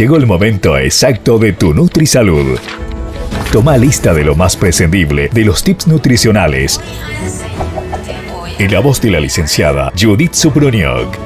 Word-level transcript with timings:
Llegó 0.00 0.16
el 0.16 0.26
momento 0.26 0.78
exacto 0.78 1.38
de 1.38 1.52
tu 1.52 1.74
NutriSalud. 1.74 2.58
Toma 3.52 3.76
lista 3.76 4.14
de 4.14 4.24
lo 4.24 4.34
más 4.34 4.56
prescindible 4.56 5.28
de 5.28 5.44
los 5.44 5.62
tips 5.62 5.88
nutricionales. 5.88 6.80
En 8.58 8.72
la 8.72 8.80
voz 8.80 9.02
de 9.02 9.10
la 9.10 9.20
licenciada 9.20 9.92
Judith 10.00 10.32
Suproniok. 10.32 11.18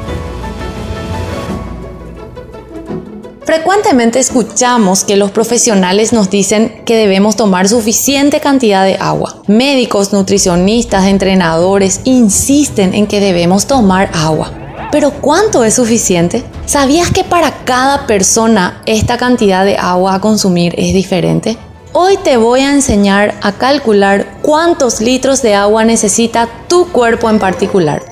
Frecuentemente 3.45 4.19
escuchamos 4.19 5.05
que 5.05 5.15
los 5.15 5.31
profesionales 5.31 6.13
nos 6.13 6.29
dicen 6.29 6.83
que 6.85 6.97
debemos 6.97 7.37
tomar 7.37 7.69
suficiente 7.69 8.41
cantidad 8.41 8.85
de 8.85 8.97
agua. 8.99 9.41
Médicos, 9.47 10.13
nutricionistas, 10.13 11.07
entrenadores 11.07 12.01
insisten 12.03 12.93
en 12.93 13.07
que 13.07 13.21
debemos 13.21 13.69
tomar 13.69 14.11
agua. 14.13 14.64
Pero 14.95 15.11
¿cuánto 15.11 15.65
es 15.65 15.75
suficiente? 15.75 16.45
¿Sabías 16.67 17.11
que 17.11 17.25
para 17.25 17.65
cada 17.65 18.07
persona 18.07 18.81
esta 18.87 19.17
cantidad 19.17 19.65
de 19.65 19.77
agua 19.77 20.15
a 20.15 20.21
consumir 20.21 20.73
es 20.79 20.95
diferente? 20.95 21.59
Hoy 21.93 22.17
te 22.19 22.37
voy 22.37 22.61
a 22.61 22.73
enseñar 22.73 23.35
a 23.43 23.51
calcular 23.51 24.25
cuántos 24.41 25.01
litros 25.01 25.43
de 25.43 25.57
agua 25.57 25.85
necesita 25.85 26.49
tu 26.69 26.93
cuerpo 26.93 27.29
en 27.29 27.41
particular. 27.41 28.05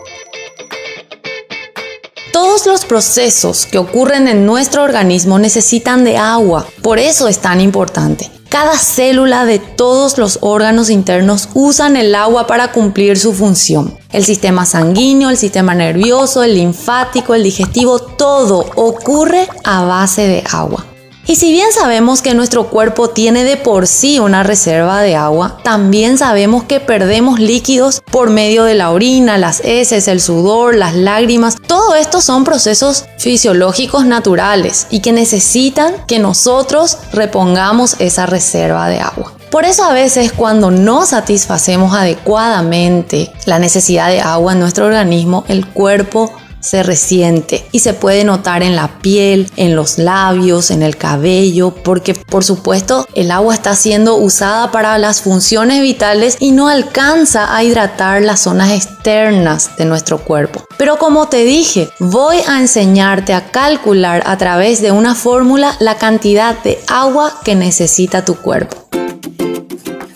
Todos 2.63 2.81
los 2.81 2.85
procesos 2.89 3.67
que 3.67 3.79
ocurren 3.79 4.29
en 4.29 4.47
nuestro 4.47 4.85
organismo 4.85 5.41
necesitan 5.41 6.05
de 6.05 6.17
agua, 6.17 6.65
por 6.81 7.01
eso 7.01 7.27
es 7.27 7.41
tan 7.41 7.61
importante. 7.61 8.31
Cada 8.49 8.79
célula 8.79 9.45
de 9.45 9.59
todos 9.59 10.17
los 10.17 10.39
órganos 10.43 10.89
internos 10.89 11.49
usan 11.55 11.97
el 11.97 12.15
agua 12.15 12.47
para 12.47 12.71
cumplir 12.71 13.19
su 13.19 13.33
función. 13.33 13.99
El 14.13 14.25
sistema 14.25 14.65
sanguíneo, 14.65 15.29
el 15.29 15.39
sistema 15.39 15.75
nervioso, 15.75 16.45
el 16.45 16.55
linfático, 16.55 17.35
el 17.35 17.43
digestivo, 17.43 17.99
todo 17.99 18.65
ocurre 18.77 19.49
a 19.65 19.83
base 19.83 20.29
de 20.29 20.45
agua. 20.53 20.87
Y 21.25 21.37
si 21.37 21.53
bien 21.53 21.73
sabemos 21.73 22.21
que 22.21 22.35
nuestro 22.35 22.69
cuerpo 22.69 23.11
tiene 23.11 23.45
de 23.45 23.57
por 23.57 23.87
sí 23.87 24.19
una 24.19 24.43
reserva 24.43 25.03
de 25.03 25.15
agua, 25.15 25.59
también 25.63 26.19
sabemos 26.19 26.65
que 26.65 26.81
perdemos 26.81 27.39
líquidos 27.39 28.03
por 28.11 28.31
medio 28.31 28.65
de 28.65 28.75
la 28.75 28.91
orina, 28.91 29.39
las 29.39 29.61
heces, 29.61 30.09
el 30.09 30.21
sudor, 30.21 30.75
las 30.75 30.95
lágrimas. 30.95 31.57
Todo 31.67 31.95
esto 31.95 32.21
son 32.21 32.43
procesos 32.43 33.05
fisiológicos 33.19 34.05
naturales 34.05 34.89
y 34.91 35.01
que 35.01 35.13
necesitan 35.13 35.95
que 36.09 36.19
nosotros 36.19 36.99
repongamos 37.13 37.97
esa 38.01 38.27
reserva 38.27 38.89
de 38.89 38.99
agua. 38.99 39.33
Por 39.53 39.65
eso 39.65 39.85
a 39.85 39.93
veces 39.93 40.33
cuando 40.33 40.71
no 40.71 41.05
satisfacemos 41.05 41.95
adecuadamente 41.95 43.31
la 43.45 43.59
necesidad 43.59 44.09
de 44.09 44.23
agua 44.23 44.55
en 44.55 44.61
nuestro 44.61 44.87
organismo, 44.87 45.45
el 45.47 45.67
cuerpo 45.67 46.33
se 46.63 46.83
resiente 46.83 47.67
y 47.73 47.81
se 47.81 47.93
puede 47.93 48.25
notar 48.25 48.63
en 48.63 48.77
la 48.77 49.01
piel, 49.01 49.51
en 49.57 49.77
los 49.77 49.99
labios, 49.99 50.71
en 50.71 50.83
el 50.83 50.97
cabello, 50.97 51.75
porque 51.75 52.15
por 52.15 52.45
supuesto 52.45 53.07
el 53.15 53.31
agua 53.31 53.55
está 53.55 53.75
siendo 53.75 54.17
usada 54.17 54.71
para 54.71 54.97
las 54.99 55.21
funciones 55.21 55.83
vitales 55.83 56.37
y 56.41 56.53
no 56.53 56.69
alcanza 56.69 57.55
a 57.55 57.63
hidratar 57.63 58.23
las 58.23 58.41
zonas 58.41 58.71
externas 58.71 59.77
de 59.77 59.85
nuestro 59.85 60.19
cuerpo. 60.19 60.65
Pero 60.79 60.97
como 60.97 61.29
te 61.29 61.45
dije, 61.45 61.91
voy 61.99 62.39
a 62.47 62.61
enseñarte 62.61 63.35
a 63.35 63.51
calcular 63.51 64.23
a 64.27 64.39
través 64.39 64.81
de 64.81 64.93
una 64.93 65.15
fórmula 65.15 65.77
la 65.81 65.97
cantidad 65.99 66.57
de 66.63 66.81
agua 66.89 67.41
que 67.45 67.55
necesita 67.55 68.25
tu 68.25 68.37
cuerpo. 68.37 68.82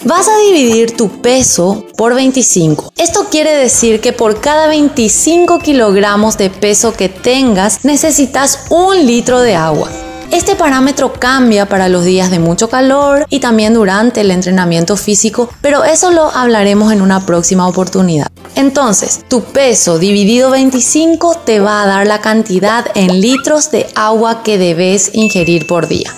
Vas 0.06 0.28
a 0.28 0.38
dividir 0.38 0.96
tu 0.96 1.20
peso 1.20 1.84
por 1.96 2.14
25. 2.14 2.92
Esto 2.96 3.26
quiere 3.28 3.50
decir 3.56 4.00
que 4.00 4.12
por 4.12 4.40
cada 4.40 4.68
25 4.68 5.58
kilogramos 5.58 6.38
de 6.38 6.48
peso 6.48 6.92
que 6.92 7.08
tengas 7.08 7.84
necesitas 7.84 8.66
un 8.70 9.04
litro 9.04 9.40
de 9.40 9.56
agua. 9.56 9.90
Este 10.30 10.54
parámetro 10.54 11.12
cambia 11.12 11.66
para 11.66 11.88
los 11.88 12.04
días 12.04 12.30
de 12.30 12.38
mucho 12.38 12.68
calor 12.68 13.26
y 13.30 13.40
también 13.40 13.74
durante 13.74 14.20
el 14.20 14.30
entrenamiento 14.30 14.96
físico, 14.96 15.50
pero 15.60 15.82
eso 15.82 16.12
lo 16.12 16.30
hablaremos 16.30 16.92
en 16.92 17.02
una 17.02 17.26
próxima 17.26 17.66
oportunidad. 17.66 18.28
Entonces, 18.54 19.24
tu 19.28 19.42
peso 19.42 19.98
dividido 19.98 20.50
25 20.50 21.34
te 21.44 21.58
va 21.58 21.82
a 21.82 21.86
dar 21.86 22.06
la 22.06 22.20
cantidad 22.20 22.86
en 22.94 23.20
litros 23.20 23.72
de 23.72 23.88
agua 23.96 24.44
que 24.44 24.56
debes 24.56 25.10
ingerir 25.14 25.66
por 25.66 25.88
día. 25.88 26.14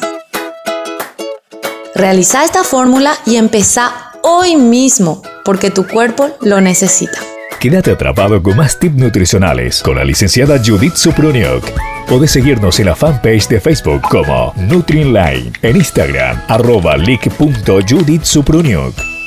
Realiza 1.98 2.44
esta 2.44 2.62
fórmula 2.62 3.14
y 3.26 3.34
empezá 3.34 4.12
hoy 4.22 4.54
mismo 4.54 5.20
porque 5.44 5.72
tu 5.72 5.84
cuerpo 5.84 6.30
lo 6.42 6.60
necesita. 6.60 7.18
Quédate 7.58 7.90
atrapado 7.90 8.40
con 8.40 8.56
más 8.56 8.78
tips 8.78 8.94
nutricionales 8.94 9.82
con 9.82 9.96
la 9.96 10.04
licenciada 10.04 10.62
Judith 10.64 10.94
Suproniok. 10.94 11.64
Puedes 12.06 12.30
seguirnos 12.30 12.78
en 12.78 12.86
la 12.86 12.94
fanpage 12.94 13.48
de 13.48 13.60
Facebook 13.60 14.02
como 14.02 14.54
NutriLine, 14.56 15.50
en 15.60 15.76
Instagram 15.76 16.40
arroba 16.46 16.94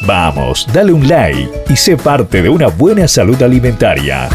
Vamos, 0.07 0.67
dale 0.71 0.93
un 0.93 1.07
like 1.09 1.49
y 1.67 1.75
sé 1.75 1.97
parte 1.97 2.41
de 2.41 2.47
una 2.47 2.67
buena 2.67 3.05
salud 3.05 3.43
alimentaria. 3.43 4.29